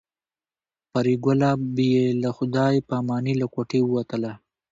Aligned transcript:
پري 0.91 1.15
ګله 1.25 1.51
بې 1.75 1.95
له 2.21 2.29
خدای 2.37 2.75
په 2.87 2.93
امانۍ 3.01 3.33
له 3.41 3.47
کوټې 3.53 3.79
ووتله 3.83 4.31